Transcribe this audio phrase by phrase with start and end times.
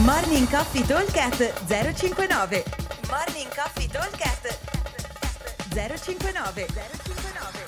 [0.00, 2.64] Morning Coffee Talkcast 059
[3.10, 4.58] Morning Coffee Talkcast
[5.68, 7.64] 059 059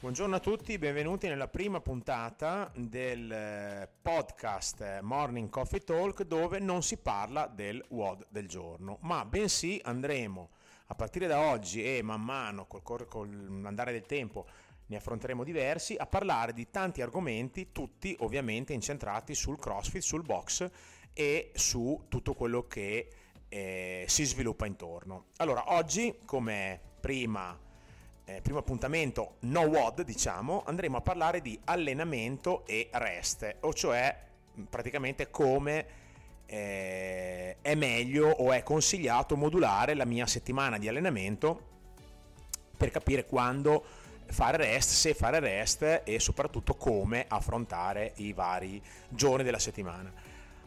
[0.00, 6.82] Buongiorno a tutti, benvenuti nella prima puntata del eh, podcast Morning Coffee Talk dove non
[6.82, 10.48] si parla del WOD del giorno, ma bensì andremo
[10.86, 14.46] a partire da oggi e man mano col, col, con l'andare del tempo
[14.86, 20.70] ne affronteremo diversi, a parlare di tanti argomenti, tutti ovviamente incentrati sul CrossFit, sul box
[21.12, 23.08] e su tutto quello che
[23.48, 25.26] eh, si sviluppa intorno.
[25.36, 27.58] Allora, oggi come prima,
[28.24, 34.24] eh, primo appuntamento no WOD, diciamo, andremo a parlare di allenamento e rest, o cioè
[34.68, 35.86] praticamente come
[36.46, 41.74] eh, è meglio o è consigliato modulare la mia settimana di allenamento
[42.76, 43.84] per capire quando
[44.28, 50.12] fare rest, se fare rest e soprattutto come affrontare i vari giorni della settimana.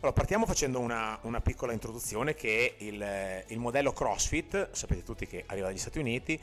[0.02, 5.44] Allora, partiamo facendo una, una piccola introduzione che il, il, modello CrossFit, sapete tutti che
[5.48, 6.40] arriva dagli Stati Uniti,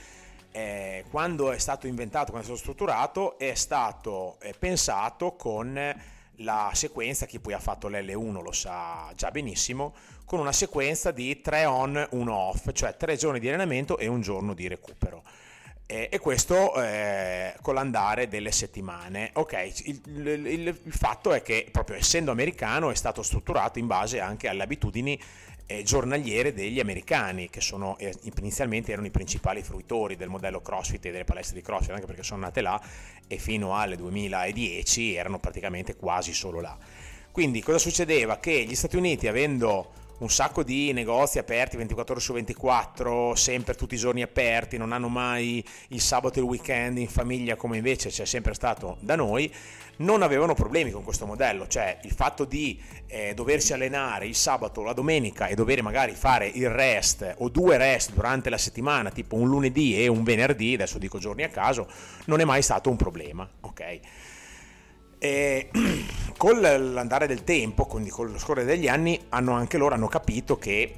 [0.53, 5.95] eh, quando è stato inventato, quando è stato strutturato, è stato eh, pensato con
[6.41, 9.95] la sequenza, chi poi ha fatto l'L1 lo sa già benissimo,
[10.27, 14.21] con una sequenza di 3 on, 1 off, cioè 3 giorni di allenamento e un
[14.21, 15.23] giorno di recupero.
[15.89, 19.31] Eh, e questo eh, con l'andare delle settimane.
[19.35, 19.53] Ok,
[19.85, 24.49] il, il, il, fatto è che proprio essendo americano è stato strutturato in base anche
[24.49, 25.17] alle abitudini
[25.67, 31.05] eh, giornaliere degli americani, che sono, eh, inizialmente erano i principali fruitori del modello CrossFit
[31.07, 32.81] e delle palestre di CrossFit, anche perché sono nate là
[33.29, 36.77] e fino al 2010 erano praticamente quasi solo là.
[37.31, 38.39] Quindi cosa succedeva?
[38.39, 43.75] Che gli Stati Uniti avendo un sacco di negozi aperti 24 ore su 24, sempre
[43.75, 47.77] tutti i giorni aperti, non hanno mai il sabato e il weekend in famiglia come
[47.77, 49.53] invece c'è sempre stato da noi,
[49.99, 54.81] non avevano problemi con questo modello, cioè il fatto di eh, doversi allenare il sabato
[54.81, 59.11] o la domenica e dover magari fare il rest o due rest durante la settimana,
[59.11, 61.89] tipo un lunedì e un venerdì, adesso dico giorni a caso,
[62.27, 64.01] non è mai stato un problema, ok?
[65.27, 65.71] E
[66.39, 70.57] con l'andare del tempo, quindi con lo scorrere degli anni, hanno anche loro hanno capito
[70.57, 70.95] che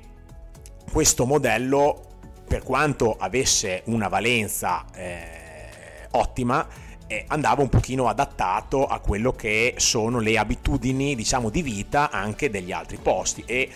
[0.93, 2.03] questo modello,
[2.47, 6.67] per quanto avesse una valenza eh, ottima,
[7.07, 12.51] eh, andava un pochino adattato a quello che sono le abitudini, diciamo, di vita anche
[12.51, 13.71] degli altri posti e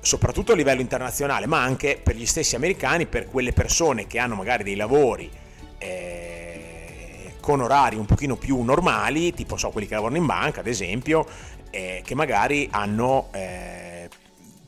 [0.00, 4.36] soprattutto a livello internazionale, ma anche per gli stessi americani, per quelle persone che hanno
[4.36, 5.30] magari dei lavori
[5.78, 6.41] eh,
[7.42, 11.26] con orari un pochino più normali, tipo so quelli che lavorano in banca ad esempio,
[11.70, 14.08] eh, che magari hanno eh,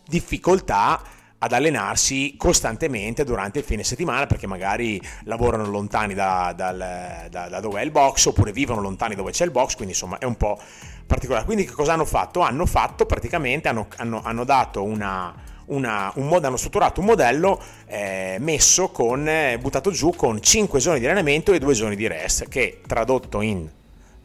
[0.05, 1.01] difficoltà
[1.39, 7.61] ad allenarsi costantemente durante il fine settimana perché magari lavorano lontani da, da, da, da,
[7.61, 10.37] dove è il box oppure vivono lontani dove c'è il box, quindi insomma è un
[10.37, 10.59] po'
[11.07, 11.45] particolare.
[11.45, 12.41] Quindi che cosa hanno fatto?
[12.41, 15.35] Hanno fatto praticamente, hanno, hanno, hanno dato una,
[15.67, 20.79] una, un mod- hanno strutturato un modello eh, messo con, eh, buttato giù con 5
[20.79, 23.69] giorni di allenamento e 2 giorni di rest, che tradotto in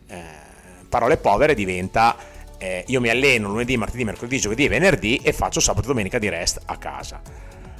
[0.07, 0.21] eh,
[0.87, 2.15] parole povere diventa
[2.59, 6.19] eh, io mi alleno lunedì, martedì, mercoledì, giovedì e venerdì e faccio sabato e domenica
[6.19, 7.21] di rest a casa.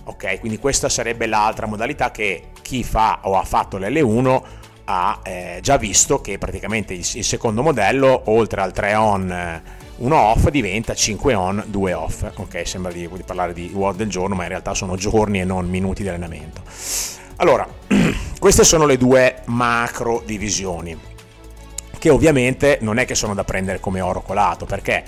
[0.05, 4.41] Ok, quindi questa sarebbe l'altra modalità che chi fa o ha fatto l'L1
[4.85, 9.61] ha eh, già visto che praticamente il, il, secondo modello, oltre al 3 on
[9.99, 12.25] eh, uno off diventa 5 on, 2 off.
[12.35, 15.45] Ok, sembra di, di parlare di WOD del giorno, ma in realtà sono giorni e
[15.45, 16.61] non minuti di allenamento.
[17.37, 17.67] Allora,
[18.39, 20.97] queste sono le due macro divisioni,
[21.97, 25.03] che ovviamente non è che sono da prendere come oro colato, perché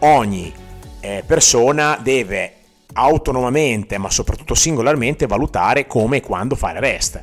[0.00, 0.52] ogni
[1.00, 2.52] eh, persona deve
[2.92, 7.22] autonomamente, ma soprattutto singolarmente, valutare come e quando fare rest,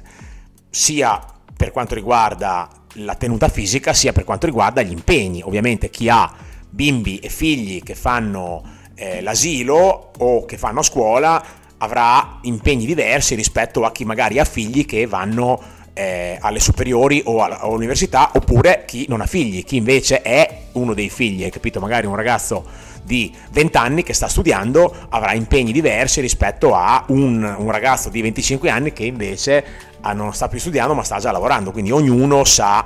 [0.70, 1.22] sia
[1.56, 2.68] per quanto riguarda
[2.98, 5.42] la tenuta fisica, sia per quanto riguarda gli impegni.
[5.42, 6.32] Ovviamente chi ha
[6.74, 8.64] bimbi e figli che fanno
[8.96, 11.44] eh, l'asilo o che fanno scuola
[11.78, 15.62] avrà impegni diversi rispetto a chi magari ha figli che vanno
[15.94, 21.10] eh, alle superiori o all'università oppure chi non ha figli, chi invece è uno dei
[21.10, 21.80] figli, hai capito?
[21.80, 22.66] Magari un ragazzo
[23.04, 28.22] di 20 anni che sta studiando avrà impegni diversi rispetto a un, un ragazzo di
[28.22, 29.64] 25 anni che invece
[30.02, 32.84] ah, non sta più studiando ma sta già lavorando, quindi ognuno sa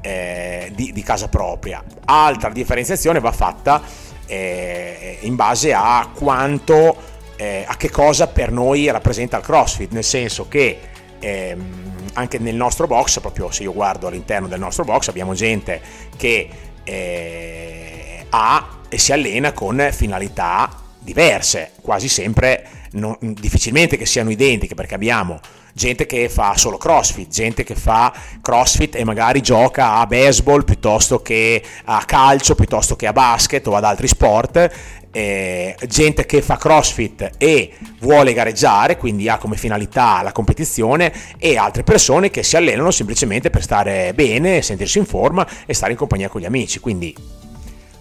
[0.00, 1.82] eh, di, di, casa propria.
[2.04, 3.82] Altra differenziazione va fatta
[4.26, 6.96] eh, in base a quanto,
[7.36, 10.78] eh, a che cosa per noi rappresenta il CrossFit, nel senso che
[11.18, 15.80] ehm, anche nel nostro box, proprio se io guardo all'interno del nostro box, abbiamo gente
[16.16, 16.48] che
[16.84, 20.68] eh, ha e si allena con finalità
[20.98, 25.40] diverse, quasi sempre non, difficilmente che siano identiche perché abbiamo
[25.72, 31.22] gente che fa solo crossfit, gente che fa crossfit e magari gioca a baseball piuttosto
[31.22, 34.70] che a calcio, piuttosto che a basket o ad altri sport,
[35.12, 41.56] eh, gente che fa crossfit e vuole gareggiare, quindi ha come finalità la competizione, e
[41.56, 45.98] altre persone che si allenano semplicemente per stare bene, sentirsi in forma e stare in
[45.98, 46.78] compagnia con gli amici.
[46.80, 47.14] Quindi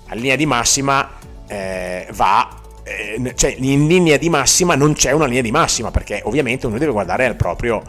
[0.07, 2.58] la linea di massima eh, va
[2.89, 6.77] eh, cioè in linea di massima non c'è una linea di massima perché ovviamente uno
[6.79, 7.81] deve guardare al proprio,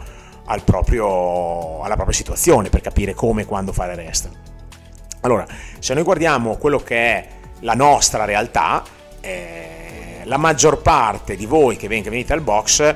[0.45, 4.29] al proprio, alla propria situazione per capire come e quando fare rest.
[5.21, 5.45] Allora,
[5.79, 7.27] se noi guardiamo quello che è
[7.61, 8.83] la nostra realtà,
[9.21, 12.95] eh, la maggior parte di voi che venite al box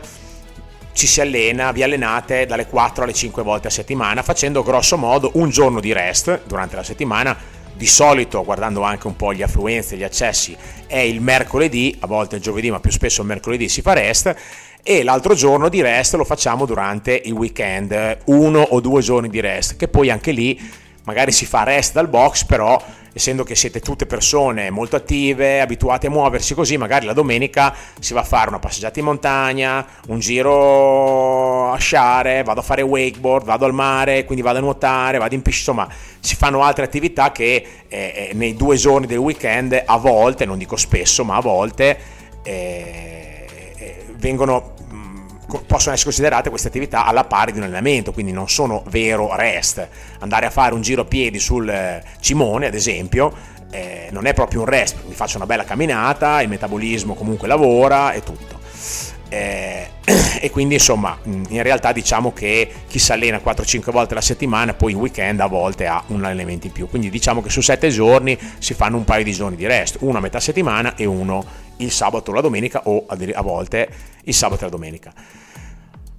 [0.94, 5.31] ci si allena, vi allenate dalle 4 alle 5 volte a settimana facendo grosso modo
[5.34, 7.36] un giorno di rest durante la settimana
[7.75, 10.56] di solito guardando anche un po' gli affluenze, gli accessi,
[10.88, 14.36] è il mercoledì, a volte il giovedì, ma più spesso il mercoledì si fa rest
[14.83, 19.39] e l'altro giorno di rest lo facciamo durante il weekend, uno o due giorni di
[19.39, 22.81] rest, che poi anche lì magari si fa rest dal box, però
[23.13, 28.13] essendo che siete tutte persone molto attive, abituate a muoversi così, magari la domenica si
[28.13, 33.46] va a fare una passeggiata in montagna, un giro a sciare, vado a fare wakeboard,
[33.46, 37.31] vado al mare, quindi vado a nuotare, vado in piscina, insomma si fanno altre attività
[37.31, 41.42] che eh, eh nei due giorni del weekend a volte, non dico spesso, ma a
[41.42, 41.98] volte
[42.44, 43.46] eh,
[43.78, 44.74] eh vengono
[45.47, 49.88] possono essere considerate queste attività alla pari di un allenamento, quindi non sono vero rest.
[50.19, 53.33] Andare a fare un giro a piedi sul eh, cimone, ad esempio,
[53.71, 58.13] eh, non è proprio un rest, mi faccio una bella camminata, il metabolismo comunque lavora
[58.13, 58.59] e tutto.
[59.27, 59.88] Eh,
[60.39, 64.92] e quindi insomma in realtà diciamo che chi si allena 4-5 volte alla settimana poi
[64.92, 68.38] in weekend a volte ha un allenamento in più quindi diciamo che su 7 giorni
[68.59, 71.44] si fanno un paio di giorni di rest uno a metà settimana e uno
[71.77, 73.89] il sabato o la domenica o a volte
[74.24, 75.13] il sabato e la domenica.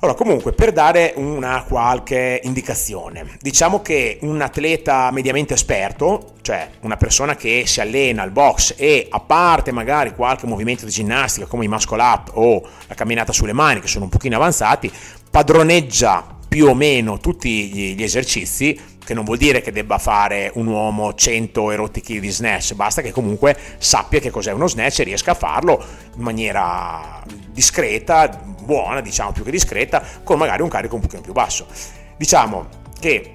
[0.00, 6.98] Allora, comunque, per dare una qualche indicazione, diciamo che un atleta mediamente esperto, cioè una
[6.98, 11.64] persona che si allena al box e a parte magari qualche movimento di ginnastica come
[11.64, 14.92] i muscle up o la camminata sulle mani che sono un pochino avanzati,
[15.30, 20.66] padroneggia più o meno tutti gli esercizi, che non vuol dire che debba fare un
[20.66, 25.04] uomo 100 erotti kg di snatch, basta che comunque sappia che cos'è uno snatch e
[25.04, 25.80] riesca a farlo
[26.16, 31.32] in maniera discreta, buona, diciamo più che discreta, con magari un carico un pochino più
[31.32, 31.68] basso.
[32.16, 32.66] Diciamo
[32.98, 33.32] che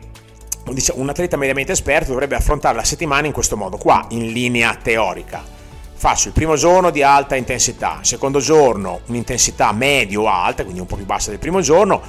[0.96, 5.42] un atleta mediamente esperto dovrebbe affrontare la settimana in questo modo qua, in linea teorica.
[5.94, 10.98] Faccio il primo giorno di alta intensità, il secondo giorno un'intensità medio-alta, quindi un po'
[10.98, 12.02] più bassa del primo giorno,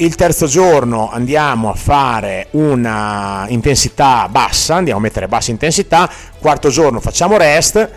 [0.00, 6.08] il terzo giorno andiamo a fare una intensità bassa, andiamo a mettere bassa intensità,
[6.38, 7.90] quarto giorno facciamo rest,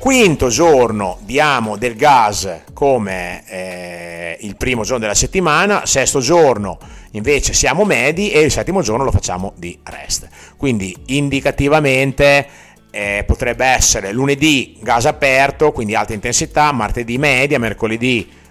[0.00, 6.78] quinto giorno diamo del gas come eh, il primo giorno della settimana, sesto giorno
[7.12, 10.26] invece siamo medi e il settimo giorno lo facciamo di rest.
[10.56, 12.46] Quindi indicativamente
[12.90, 18.42] eh, potrebbe essere lunedì gas aperto, quindi alta intensità, martedì media, mercoledì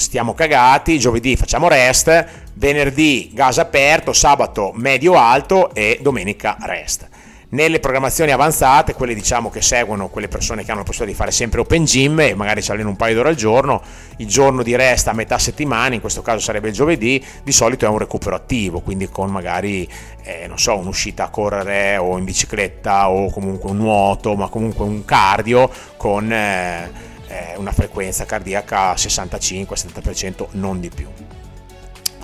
[0.00, 7.06] stiamo cagati, giovedì facciamo rest, venerdì gas aperto, sabato medio alto e domenica rest.
[7.50, 11.36] Nelle programmazioni avanzate, quelle diciamo che seguono quelle persone che hanno la possibilità di fare
[11.36, 13.82] sempre open gym e magari ci allenano un paio d'ore al giorno,
[14.18, 17.84] il giorno di rest a metà settimana, in questo caso sarebbe il giovedì, di solito
[17.84, 19.86] è un recupero attivo, quindi con magari
[20.22, 24.84] eh, non so, un'uscita a correre o in bicicletta o comunque un nuoto, ma comunque
[24.84, 31.08] un cardio con eh, eh, una frequenza cardiaca 65-70%, non di più.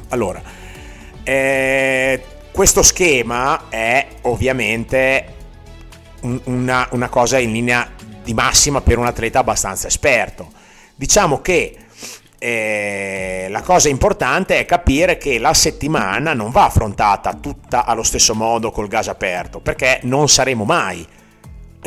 [0.09, 0.43] Allora,
[1.23, 5.35] eh, questo schema è ovviamente
[6.23, 7.89] un, una, una cosa in linea
[8.23, 10.51] di massima per un atleta abbastanza esperto.
[10.95, 11.77] Diciamo che
[12.39, 18.35] eh, la cosa importante è capire che la settimana non va affrontata tutta allo stesso
[18.35, 21.07] modo col gas aperto, perché non saremo mai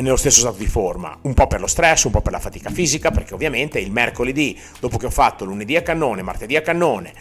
[0.00, 2.70] nello stesso stato di forma, un po' per lo stress, un po' per la fatica
[2.70, 7.12] fisica, perché ovviamente il mercoledì, dopo che ho fatto lunedì a cannone, martedì a cannone,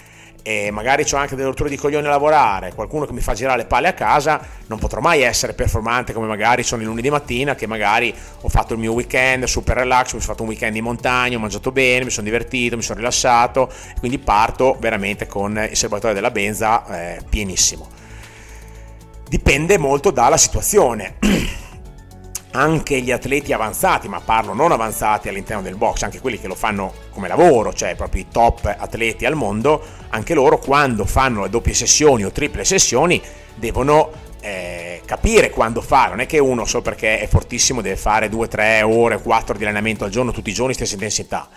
[0.42, 3.58] e magari ho anche delle rotture di coglioni a lavorare, qualcuno che mi fa girare
[3.58, 7.56] le palle a casa, non potrò mai essere performante come magari sono il lunedì mattina,
[7.56, 10.84] che magari ho fatto il mio weekend super relax, mi sono fatto un weekend in
[10.84, 15.76] montagna, ho mangiato bene, mi sono divertito, mi sono rilassato, quindi parto veramente con il
[15.76, 17.88] serbatoio della benza eh, pienissimo.
[19.28, 21.18] Dipende molto dalla situazione.
[22.52, 26.56] anche gli atleti avanzati, ma parlo non avanzati all'interno del box, anche quelli che lo
[26.56, 31.50] fanno come lavoro, cioè proprio i top atleti al mondo, anche loro quando fanno le
[31.50, 33.22] doppie sessioni o triple sessioni
[33.56, 38.30] devono eh, capire quando fare, non è che uno solo perché è fortissimo deve fare
[38.30, 41.48] 2, 3 ore, 4 di allenamento al giorno tutti i giorni stessa intensità.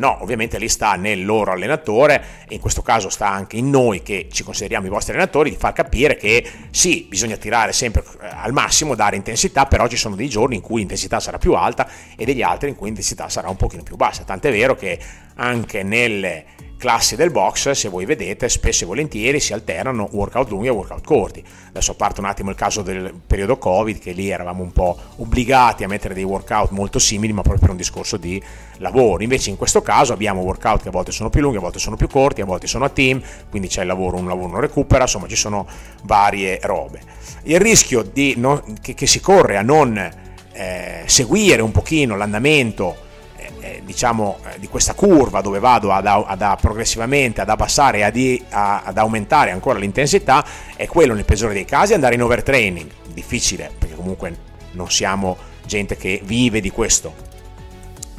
[0.00, 4.00] No, ovviamente lì sta nel loro allenatore e in questo caso sta anche in noi
[4.02, 8.26] che ci consideriamo i vostri allenatori di far capire che sì, bisogna tirare sempre eh,
[8.26, 11.86] al massimo, dare intensità, però ci sono dei giorni in cui l'intensità sarà più alta
[12.16, 14.24] e degli altri in cui l'intensità sarà un pochino più bassa.
[14.24, 14.98] Tant'è vero che
[15.34, 16.44] anche nelle
[16.80, 21.04] classi del box, se voi vedete, spesso e volentieri si alternano workout lunghi e workout
[21.04, 21.44] corti.
[21.68, 25.84] Adesso parte un attimo il caso del periodo Covid, che lì eravamo un po' obbligati
[25.84, 28.42] a mettere dei workout molto simili, ma proprio per un discorso di
[28.78, 29.22] lavoro.
[29.22, 31.96] Invece in questo caso abbiamo workout che a volte sono più lunghi, a volte sono
[31.96, 35.02] più corti, a volte sono a team, quindi c'è il lavoro, un lavoro non recupera,
[35.02, 35.66] insomma ci sono
[36.04, 37.02] varie robe.
[37.42, 39.98] Il rischio non, che, che, si corre a non
[40.52, 43.08] eh, seguire un pochino l'andamento
[43.84, 48.44] diciamo, eh, di questa curva dove vado ad, ad, progressivamente ad abbassare e ad,
[48.84, 50.44] ad, aumentare ancora l'intensità
[50.76, 52.90] è quello nel peggiore dei casi andare in overtraining.
[53.12, 57.28] Difficile perché comunque non siamo gente che vive di questo.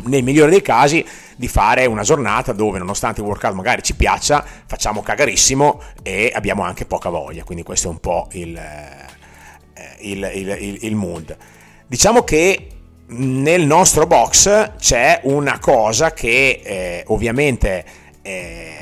[0.03, 4.43] Nel migliore dei casi di fare una giornata dove nonostante il workout magari ci piaccia
[4.65, 7.43] facciamo cagarissimo e abbiamo anche poca voglia.
[7.43, 11.35] Quindi questo è un po' il, eh, il, il, il mood.
[11.87, 12.67] Diciamo che
[13.13, 17.83] nel nostro box c'è una cosa che eh, ovviamente
[18.21, 18.73] eh,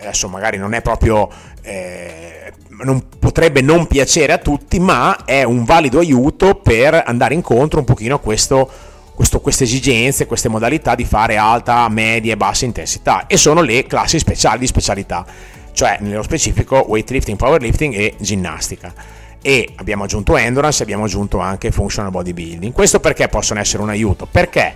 [0.00, 1.28] adesso magari non è proprio
[1.62, 7.78] eh, non potrebbe non piacere a tutti ma è un valido aiuto per andare incontro
[7.78, 8.68] un pochino a questo,
[9.14, 13.26] questo, queste esigenze queste modalità di fare alta media e bassa intensità.
[13.26, 15.24] E sono le classi speciali di specialità
[15.72, 18.92] cioè nello specifico weightlifting powerlifting e ginnastica
[19.42, 22.72] e abbiamo aggiunto endurance e abbiamo aggiunto anche functional bodybuilding.
[22.72, 24.26] Questo perché possono essere un aiuto?
[24.30, 24.74] Perché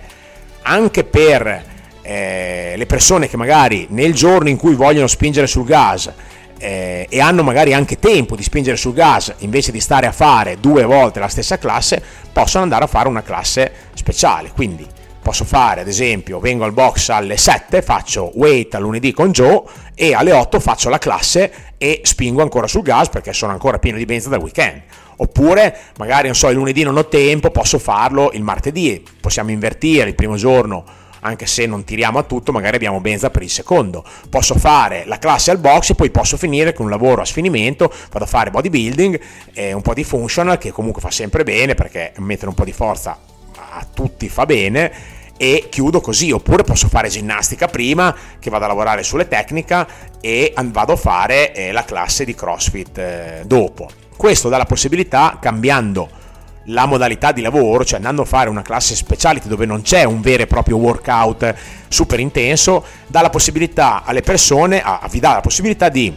[0.63, 1.63] anche per
[2.01, 6.11] eh, le persone che magari nel giorno in cui vogliono spingere sul gas
[6.57, 10.59] eh, e hanno magari anche tempo di spingere sul gas invece di stare a fare
[10.59, 14.51] due volte la stessa classe, possono andare a fare una classe speciale.
[14.51, 14.87] Quindi
[15.21, 19.63] posso fare ad esempio vengo al box alle 7 faccio weight a lunedì con Joe
[19.95, 23.97] e alle 8 faccio la classe e spingo ancora sul gas perché sono ancora pieno
[23.97, 24.81] di benzina dal weekend
[25.17, 30.09] oppure magari non so il lunedì non ho tempo posso farlo il martedì possiamo invertire
[30.09, 30.83] il primo giorno
[31.25, 34.05] anche se non tiriamo a tutto, magari abbiamo benza per il secondo.
[34.29, 37.91] Posso fare la classe al box e poi posso finire con un lavoro a sfinimento,
[38.11, 39.19] vado a fare bodybuilding
[39.53, 42.73] e un po' di functional che comunque fa sempre bene perché mettere un po' di
[42.73, 43.19] forza
[43.57, 44.91] a tutti fa bene
[45.37, 49.85] e chiudo così, oppure posso fare ginnastica prima che vado a lavorare sulle tecniche
[50.21, 53.89] e vado a fare eh, la classe di CrossFit eh, dopo.
[54.15, 56.23] Questo dà la possibilità, cambiando
[56.69, 60.21] la modalità di lavoro, cioè andando a fare una classe speciality dove non c'è un
[60.21, 61.53] vero e proprio workout
[61.89, 66.15] super intenso, dà la possibilità alle persone, a, vi dà la possibilità di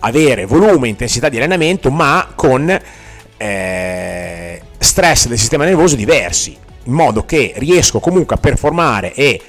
[0.00, 2.76] avere volume e intensità di allenamento, ma con
[3.36, 9.40] eh, stress del sistema nervoso diversi in modo che riesco comunque a performare e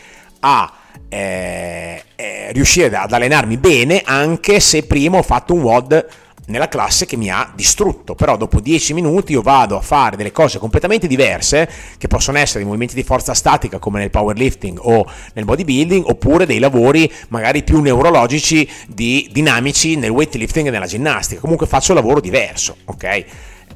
[0.41, 0.73] a
[1.09, 6.05] eh, eh, riuscire ad allenarmi bene anche se prima ho fatto un WOD
[6.47, 10.31] nella classe che mi ha distrutto, però dopo 10 minuti io vado a fare delle
[10.31, 15.05] cose completamente diverse che possono essere dei movimenti di forza statica come nel powerlifting o
[15.33, 21.39] nel bodybuilding oppure dei lavori magari più neurologici di dinamici nel weightlifting e nella ginnastica,
[21.39, 23.25] comunque faccio lavoro diverso, ok?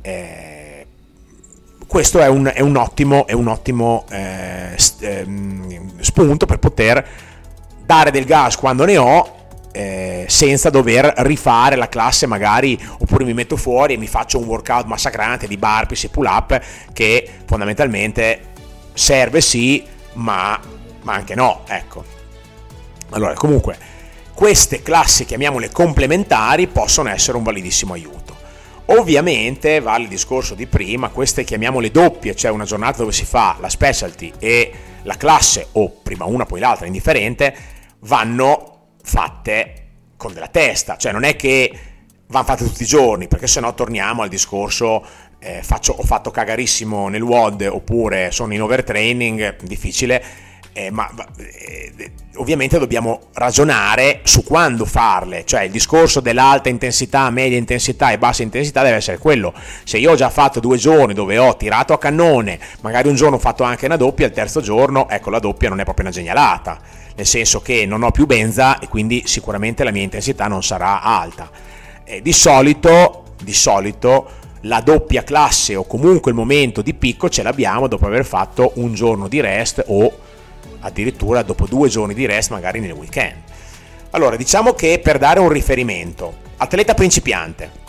[0.01, 0.64] Eh,
[1.87, 7.07] questo è un, è un ottimo, è un ottimo eh, ehm, spunto per poter
[7.85, 9.35] dare del gas quando ne ho
[9.71, 14.45] eh, senza dover rifare la classe magari oppure mi metto fuori e mi faccio un
[14.45, 16.59] workout massacrante di burpees e pull up
[16.93, 18.39] che fondamentalmente
[18.93, 20.59] serve sì ma,
[21.01, 22.03] ma anche no ecco.
[23.09, 23.77] Allora comunque
[24.33, 28.34] queste classi chiamiamole complementari possono essere un validissimo aiuto
[28.87, 33.57] Ovviamente vale il discorso di prima, queste chiamiamole doppie, cioè una giornata dove si fa
[33.59, 34.71] la specialty e
[35.03, 37.55] la classe, o prima una poi l'altra, indifferente,
[38.01, 39.73] vanno fatte
[40.17, 41.71] con della testa, cioè non è che
[42.27, 45.03] vanno fatte tutti i giorni, perché se no torniamo al discorso
[45.39, 50.23] eh, faccio, ho fatto cagarissimo nel WOD oppure sono in overtraining, difficile
[50.77, 57.57] eh, ma eh, ovviamente dobbiamo ragionare su quando farle, cioè il discorso dell'alta intensità, media
[57.57, 59.53] intensità e bassa intensità deve essere quello.
[59.85, 63.37] Se io ho già fatto due giorni dove ho tirato a cannone, magari un giorno
[63.37, 66.13] ho fatto anche una doppia, il terzo giorno, ecco la doppia non è proprio una
[66.13, 66.77] genialata,
[67.15, 71.01] nel senso che non ho più benza e quindi sicuramente la mia intensità non sarà
[71.01, 71.49] alta.
[72.03, 77.43] E di solito, di solito la doppia classe o comunque il momento di picco ce
[77.43, 80.23] l'abbiamo dopo aver fatto un giorno di rest o
[80.85, 83.35] addirittura dopo due giorni di rest magari nel weekend.
[84.11, 87.83] Allora, diciamo che per dare un riferimento, atleta principiante,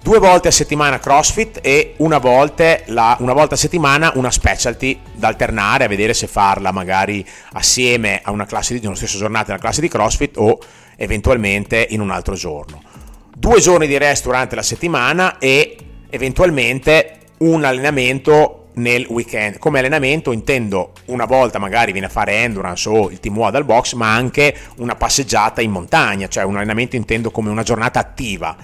[0.00, 4.98] due volte a settimana CrossFit e una volta, la, una volta, a settimana una specialty
[5.12, 9.50] da alternare a vedere se farla magari assieme a una classe di, una stessa giornata
[9.50, 10.58] una classe di CrossFit o
[10.96, 12.80] eventualmente in un altro giorno.
[13.36, 15.76] Due giorni di rest durante la settimana e
[16.08, 19.58] eventualmente un allenamento nel weekend.
[19.58, 23.64] Come allenamento intendo una volta magari viene a fare endurance o il team WOD al
[23.64, 28.56] box, ma anche una passeggiata in montagna, cioè un allenamento intendo come una giornata attiva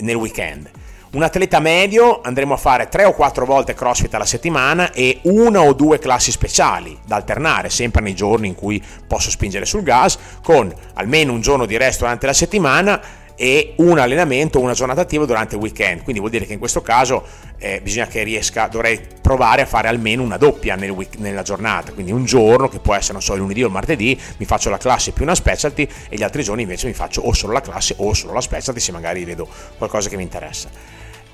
[0.00, 0.70] nel weekend.
[1.14, 5.60] Un atleta medio andremo a fare 3 o 4 volte CrossFit alla settimana e una
[5.60, 10.18] o due classi speciali da alternare sempre nei giorni in cui posso spingere sul gas
[10.42, 13.00] con almeno un giorno di resto durante la settimana
[13.36, 16.02] e un allenamento una giornata attiva durante il weekend.
[16.02, 17.24] Quindi vuol dire che in questo caso
[17.58, 21.92] eh, bisogna che riesca, dovrei provare a fare almeno una doppia nel week, nella giornata.
[21.92, 24.70] Quindi un giorno, che può essere, non so, il lunedì o il martedì, mi faccio
[24.70, 27.60] la classe più una specialty e gli altri giorni invece mi faccio o solo la
[27.60, 30.68] classe o solo la specialty se magari vedo qualcosa che mi interessa.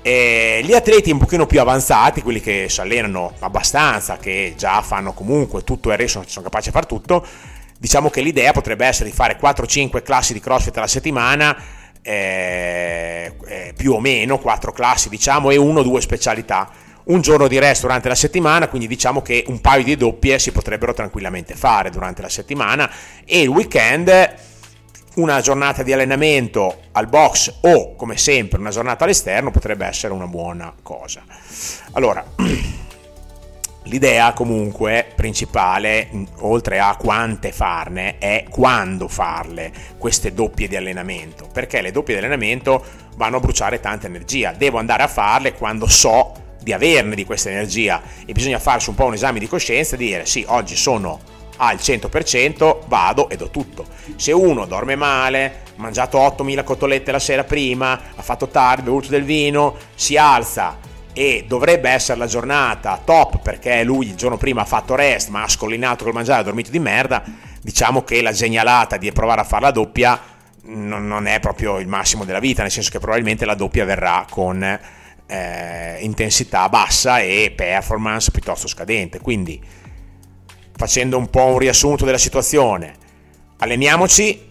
[0.03, 5.13] E gli atleti un pochino più avanzati, quelli che si allenano abbastanza, che già fanno
[5.13, 7.23] comunque tutto il resto, sono capaci di fare tutto,
[7.77, 11.55] diciamo che l'idea potrebbe essere di fare 4-5 classi di CrossFit alla settimana
[12.01, 16.69] eh, eh, più o meno quattro classi diciamo e uno o due specialità.
[17.03, 20.51] Un giorno di rest durante la settimana quindi diciamo che un paio di doppie si
[20.51, 22.89] potrebbero tranquillamente fare durante la settimana.
[23.25, 24.35] E il weekend
[25.15, 30.27] una giornata di allenamento al box o come sempre una giornata all'esterno potrebbe essere una
[30.27, 31.23] buona cosa.
[31.91, 32.23] Allora
[33.85, 36.09] L'idea comunque principale,
[36.41, 42.19] oltre a quante farne, è quando farle queste doppie di allenamento, perché le doppie di
[42.19, 42.83] allenamento
[43.15, 47.49] vanno a bruciare tanta energia, devo andare a farle quando so di averne di questa
[47.49, 48.01] energia.
[48.23, 51.19] E bisogna farsi un po' un esame di coscienza e dire sì, oggi sono
[51.57, 53.85] al 100%, vado e do tutto.
[54.15, 59.09] Se uno dorme male, ha mangiato 8000 cotolette la sera prima, ha fatto tardi, bevuto
[59.09, 60.77] del vino, si alza,
[61.13, 65.43] e dovrebbe essere la giornata top perché lui il giorno prima ha fatto rest ma
[65.43, 67.23] ha scollinato col mangiare, ha dormito di merda,
[67.61, 70.19] diciamo che la genialata di provare a fare la doppia
[70.63, 74.61] non, è proprio il massimo della vita, nel senso che probabilmente la doppia verrà con
[74.63, 79.19] eh, intensità bassa e performance piuttosto scadente.
[79.19, 79.61] Quindi
[80.75, 82.93] facendo un po' un riassunto della situazione,
[83.57, 84.49] alleniamoci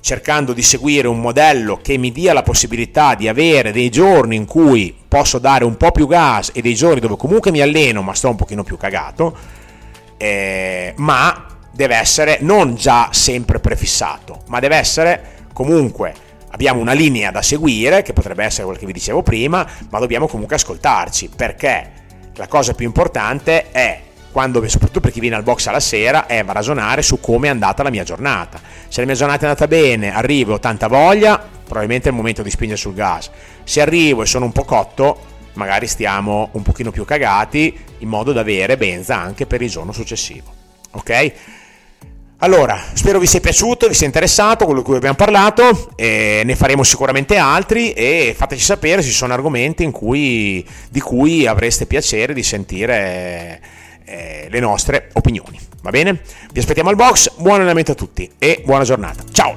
[0.00, 4.46] cercando di seguire un modello che mi dia la possibilità di avere dei giorni in
[4.46, 8.14] cui posso dare un po' più gas e dei giorni dove comunque mi alleno ma
[8.14, 9.36] sto un pochino più cagato,
[10.16, 16.14] eh, ma deve essere non già sempre prefissato, ma deve essere comunque
[16.50, 20.26] abbiamo una linea da seguire che potrebbe essere quello che vi dicevo prima, ma dobbiamo
[20.26, 21.92] comunque ascoltarci perché
[22.34, 24.00] la cosa più importante è
[24.38, 27.82] quando, soprattutto per chi viene al box alla sera, è ragionare su come è andata
[27.82, 28.60] la mia giornata.
[28.86, 32.42] Se la mia giornata è andata bene, arrivo, ho tanta voglia, probabilmente è il momento
[32.42, 33.30] di spingere sul gas.
[33.64, 35.18] Se arrivo e sono un po' cotto,
[35.54, 39.90] magari stiamo un pochino più cagati, in modo da avere benza anche per il giorno
[39.90, 40.54] successivo.
[40.92, 41.32] Ok?
[42.36, 46.84] Allora, spero vi sia piaciuto, vi sia interessato quello di cui abbiamo parlato, ne faremo
[46.84, 52.44] sicuramente altri e fateci sapere se ci sono argomenti cui, di cui avreste piacere di
[52.44, 53.60] sentire
[54.08, 55.58] eh, le nostre opinioni.
[55.82, 56.20] Va bene?
[56.52, 59.22] Vi aspettiamo al box, buon allenamento a tutti e buona giornata.
[59.30, 59.56] Ciao!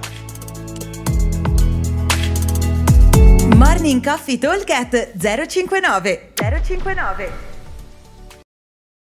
[3.55, 7.50] Morning Coffee Talk 059 059